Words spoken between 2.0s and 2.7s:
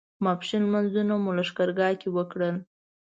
کې وکړل.